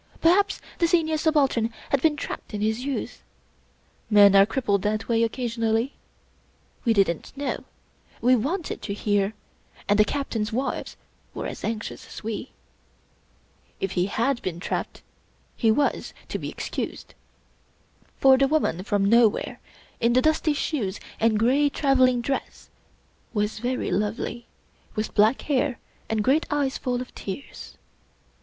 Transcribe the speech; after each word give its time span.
Perhaps 0.19 0.59
the 0.79 0.87
Senior 0.87 1.15
Subaltern 1.15 1.71
had 1.91 2.01
been 2.01 2.15
trapped 2.15 2.55
in 2.55 2.61
his 2.61 2.83
youth. 2.83 3.21
Men 4.09 4.35
are 4.35 4.47
crippled 4.47 4.81
that 4.81 5.07
way 5.07 5.21
occasionally. 5.21 5.93
We 6.83 6.91
didn't 6.91 7.37
know; 7.37 7.65
we 8.19 8.35
wanted 8.35 8.81
to 8.81 8.95
hear; 8.95 9.35
and 9.87 9.99
the 9.99 10.03
Captains' 10.03 10.51
wives 10.51 10.97
were 11.35 11.45
as 11.45 11.63
anxious 11.63 12.07
as 12.07 12.23
we. 12.23 12.49
If 13.79 13.91
he 13.91 14.07
had 14.07 14.41
been 14.41 14.59
trapped, 14.59 15.03
he 15.55 15.69
was 15.69 16.15
to 16.29 16.39
be 16.39 16.49
excused; 16.49 17.13
for 18.17 18.39
the 18.39 18.47
woman 18.47 18.81
from 18.83 19.05
nowhere, 19.05 19.59
in 19.99 20.13
the 20.13 20.21
dusty 20.23 20.53
shoes 20.53 20.99
and 21.19 21.37
gray 21.37 21.69
traveling 21.69 22.21
dress, 22.21 22.71
was 23.35 23.59
very 23.59 23.91
lovely, 23.91 24.47
with 24.95 25.13
black 25.13 25.43
hair 25.43 25.77
and 26.09 26.23
great 26.23 26.47
eyes 26.49 26.75
full 26.79 27.01
of 27.01 27.13
tears. 27.13 27.77